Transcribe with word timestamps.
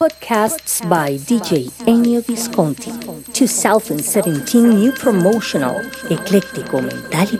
Podcasts 0.00 0.80
by 0.88 1.18
DJ 1.18 1.70
Ennio 1.84 2.22
Visconti. 2.22 2.90
2017 3.34 4.62
New 4.62 4.92
Promotional. 4.92 5.76
Ecléctico, 6.08 6.80
mental 6.80 7.28
y 7.30 7.36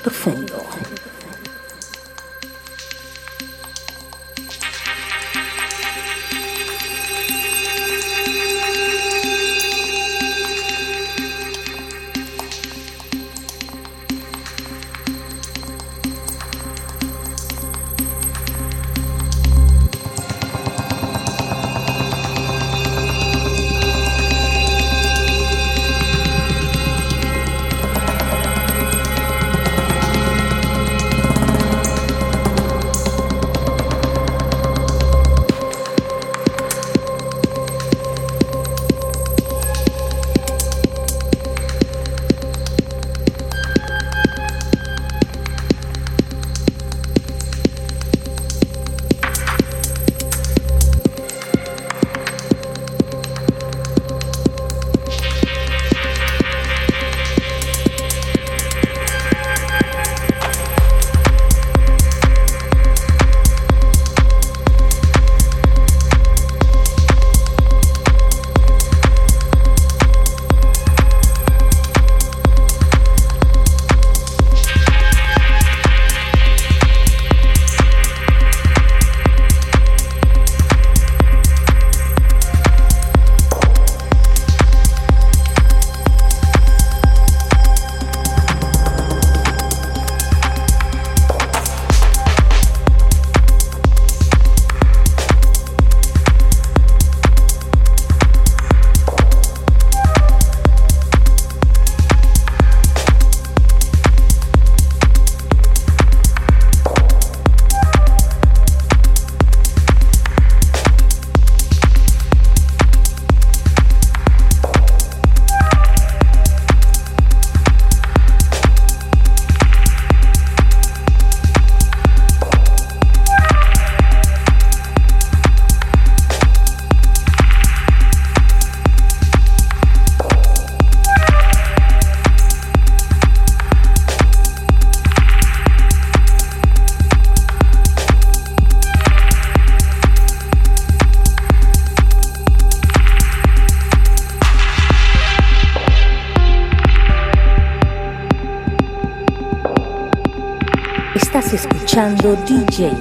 profundo. 151.90 152.36
DJ 152.44 152.92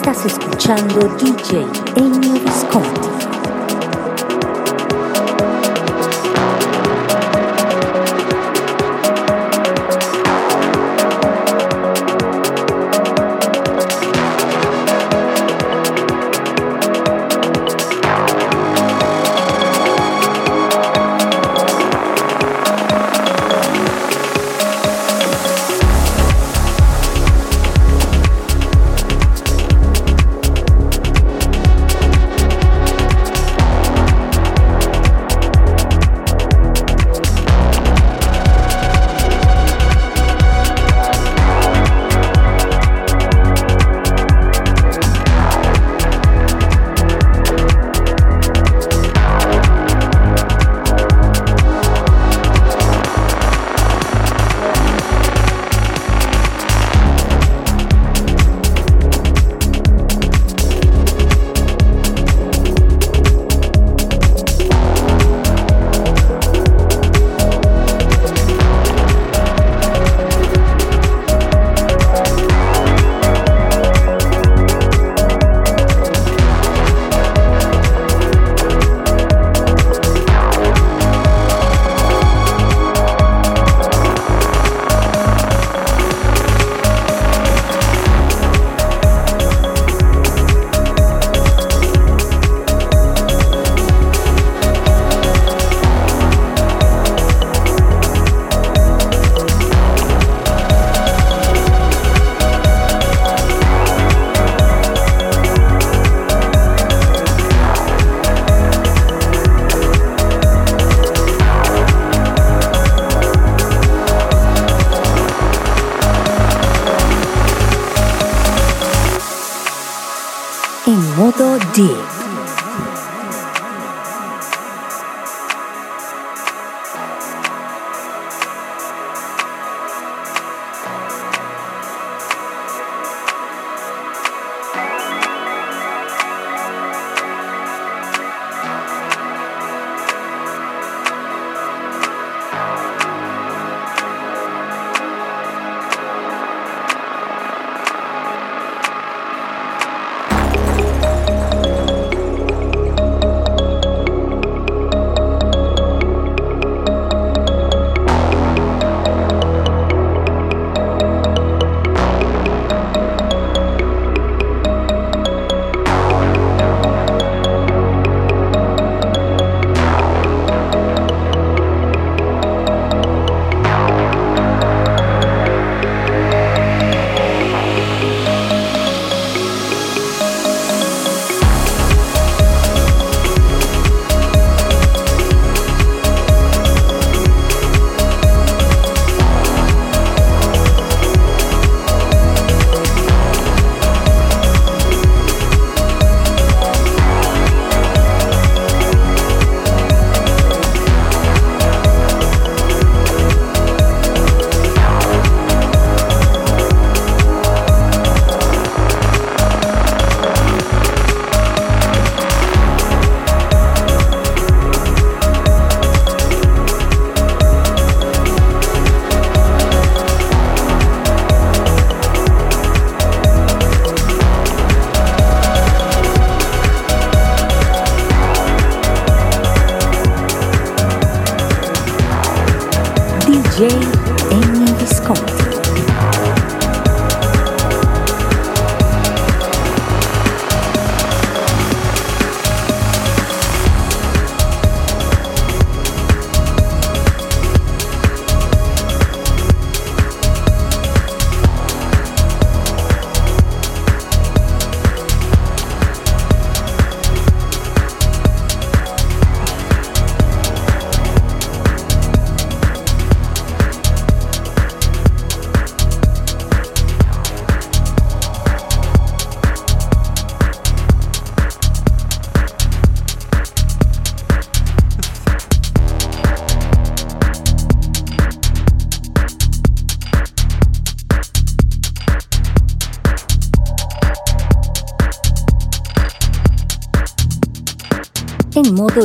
Estás 0.00 0.24
escuchando 0.24 0.98
DJ 1.18 1.66
Ennio 1.94 2.32
Visconti. 2.40 3.09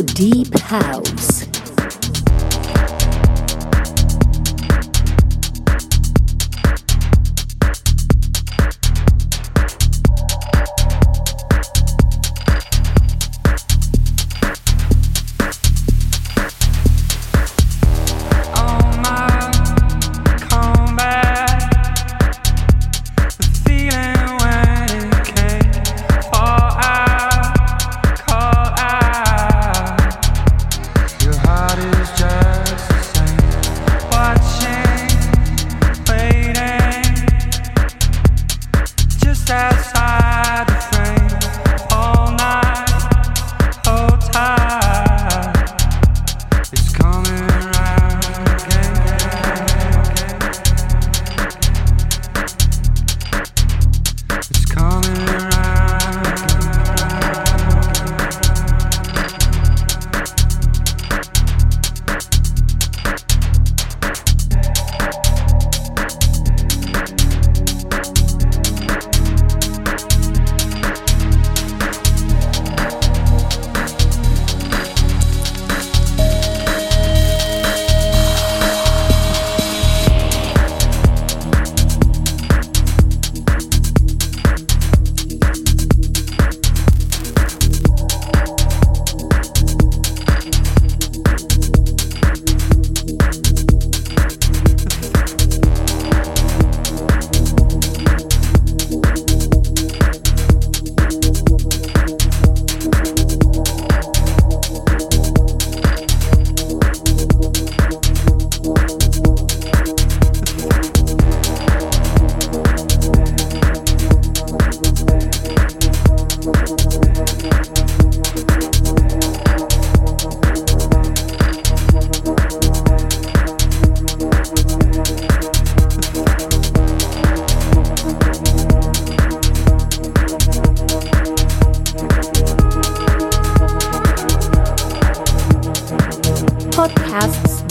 Deep 0.02 0.60
House. 0.60 1.05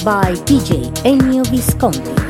By 0.05 0.35
DJ 0.45 0.93
Ennio 1.03 1.43
Visconti. 1.49 2.24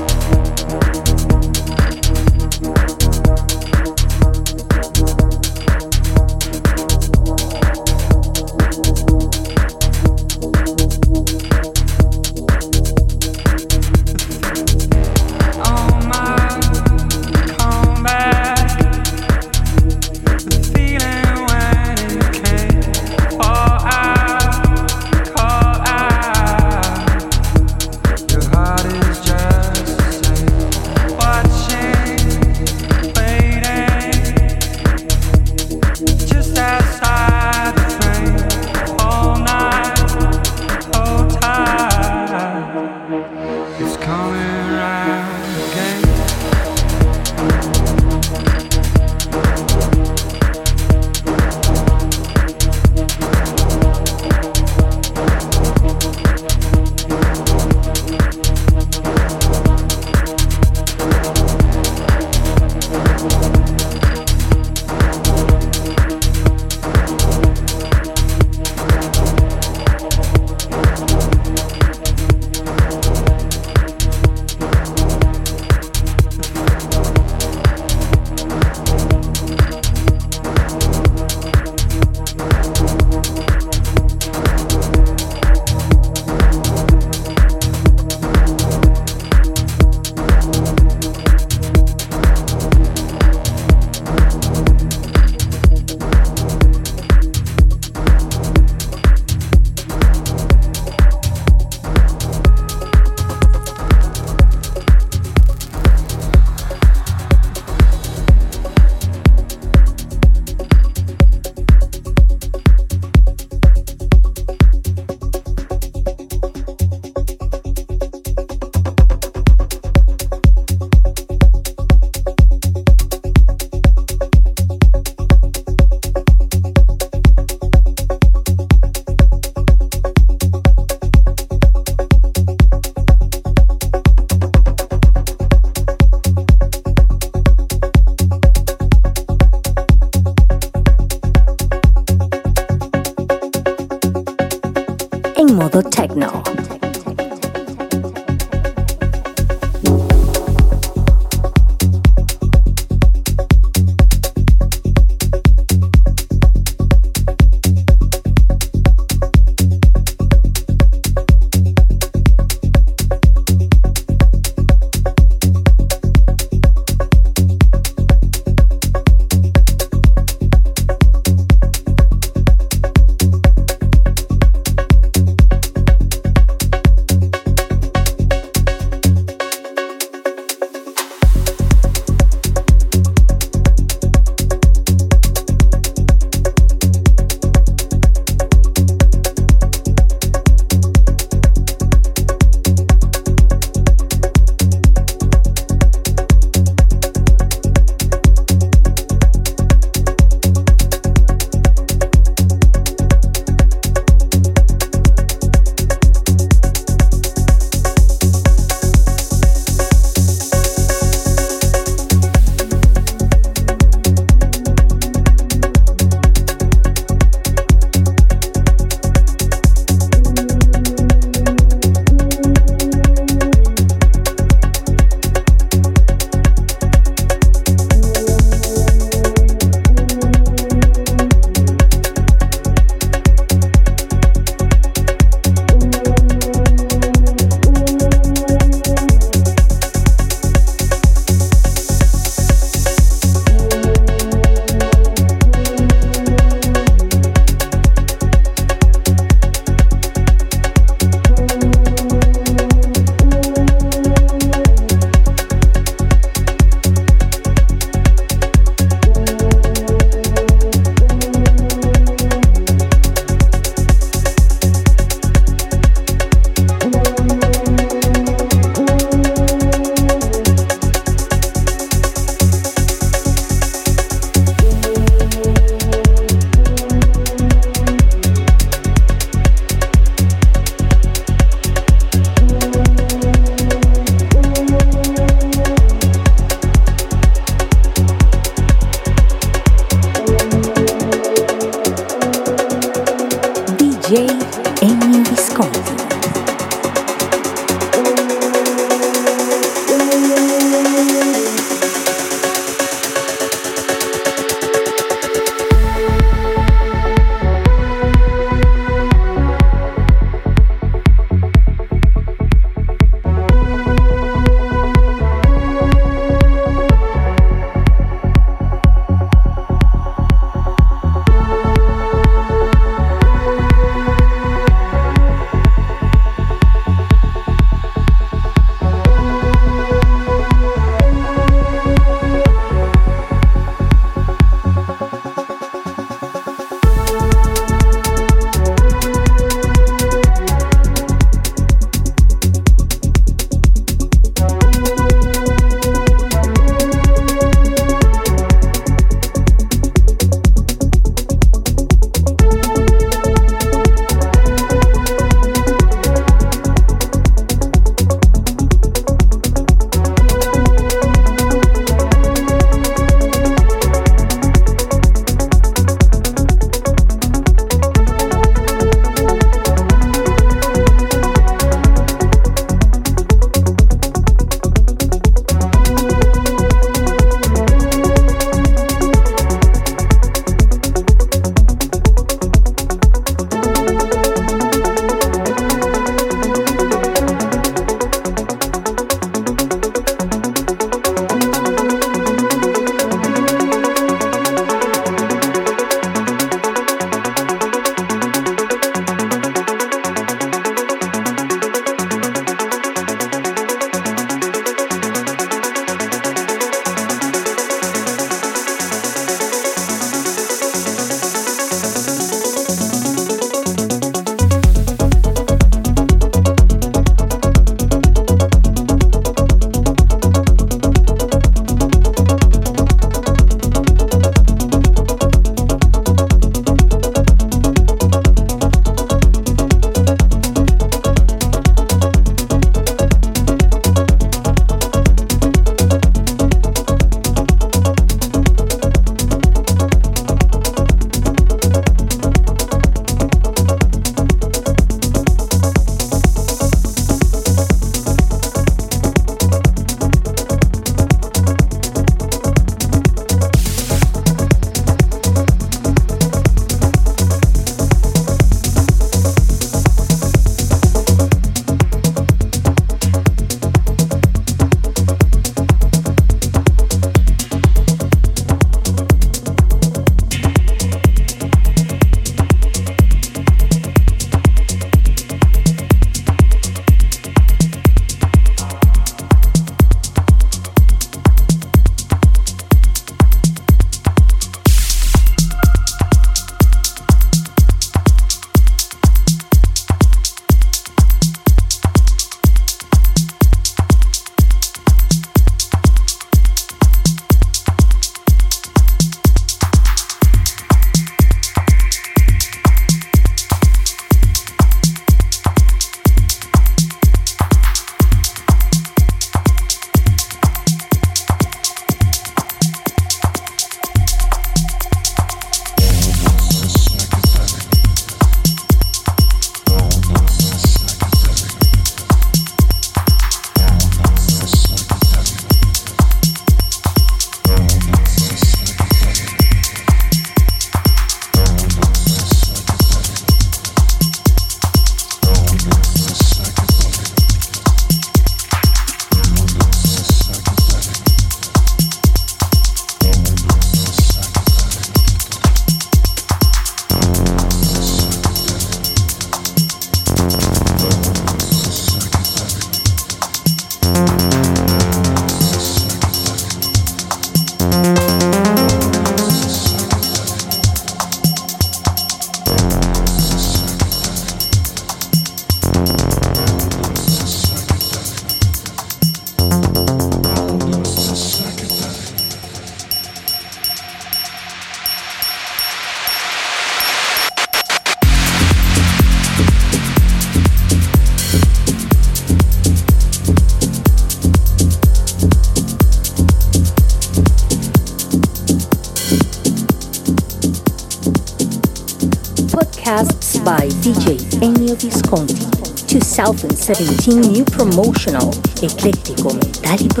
2017 596.33 597.29
new 597.31 597.43
promotional 597.43 598.29
Eclettico 598.61 599.33
Mentali 599.33 599.87
Profundo. 599.87 600.00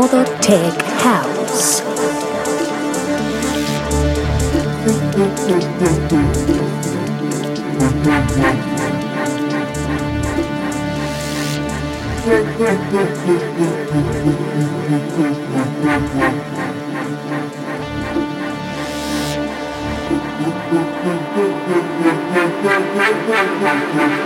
Mother 0.00 0.24
Tech 0.40 0.72
House. 1.02 1.82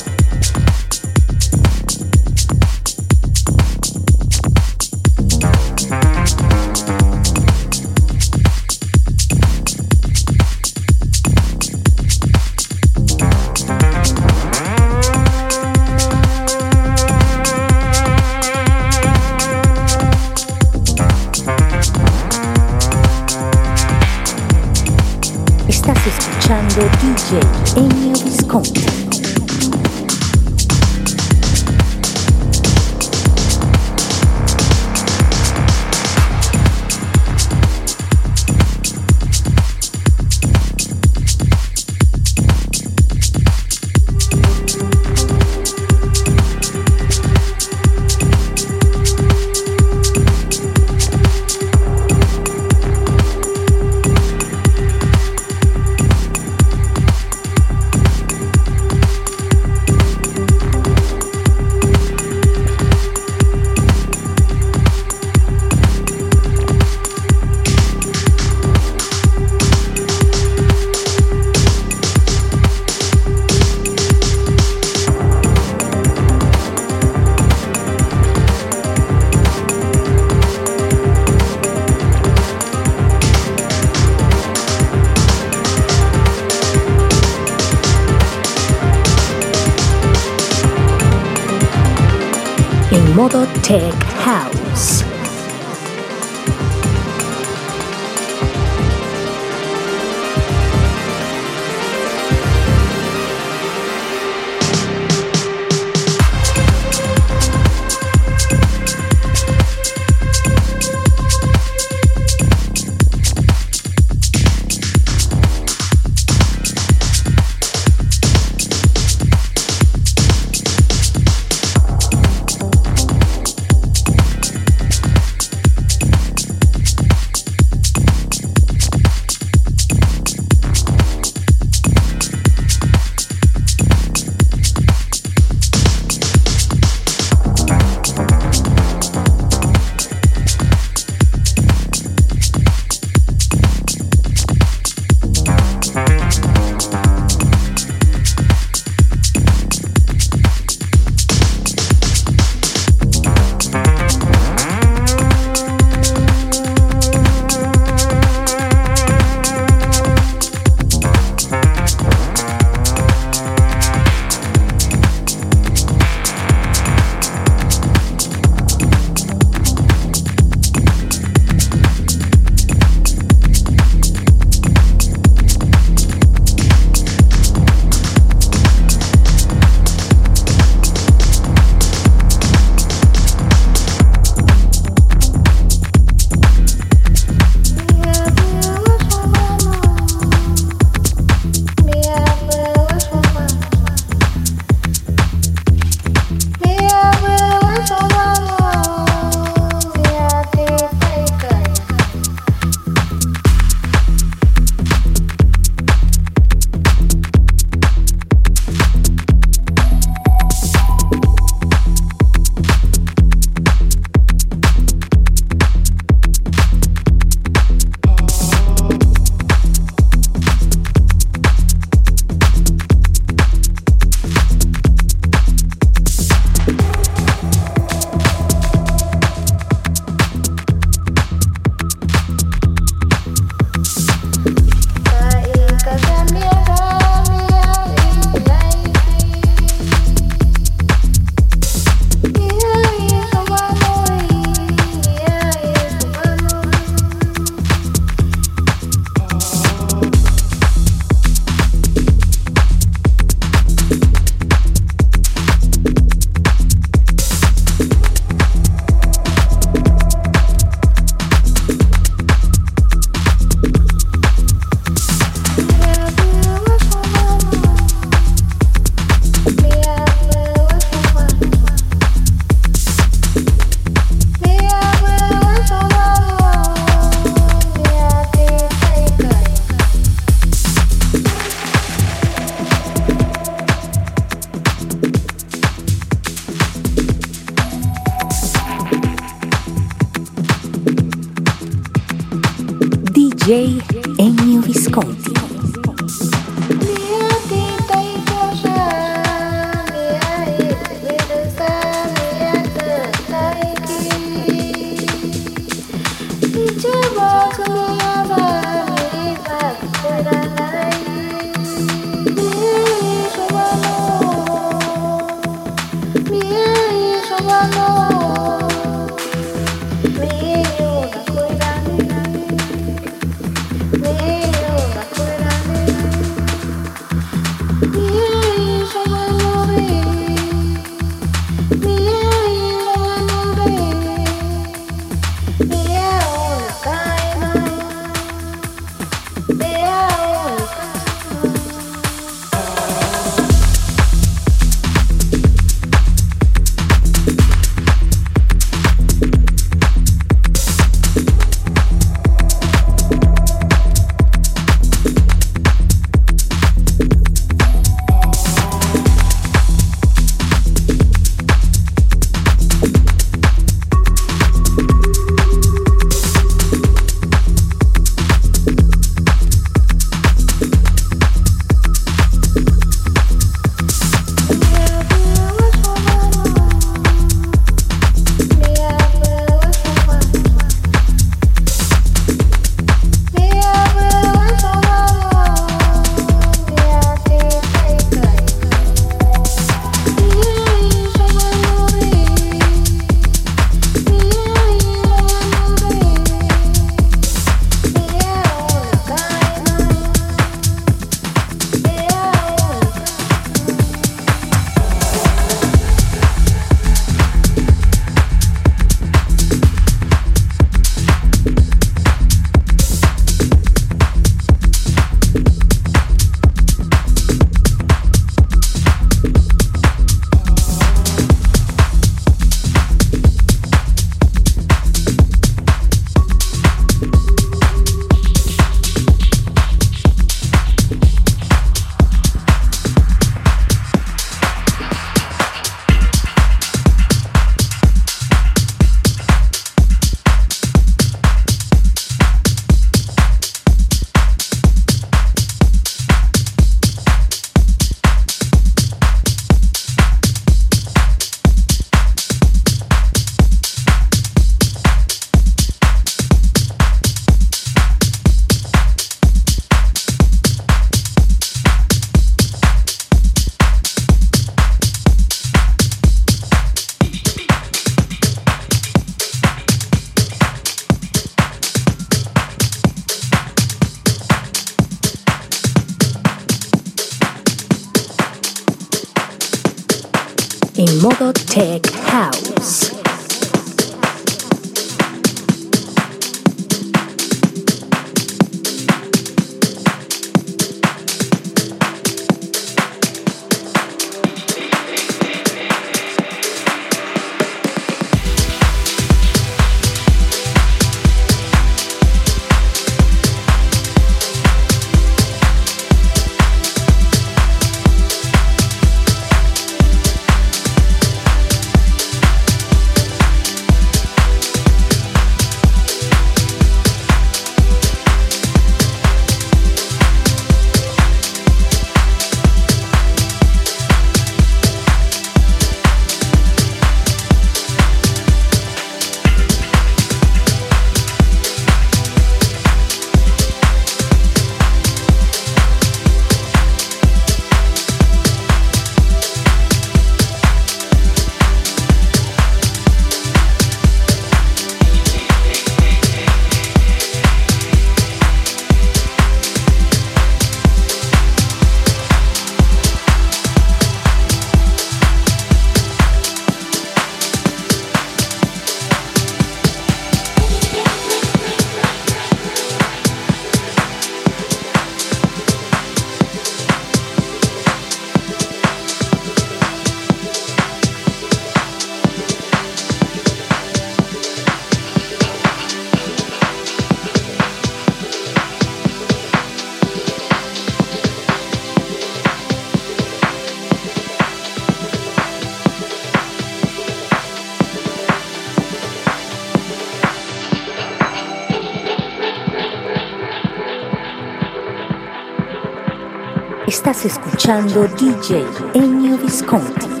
Estás 596.81 597.05
escuchando 597.05 597.87
DJ 597.89 598.43
Ennio 598.73 599.15
Visconti. 599.15 600.00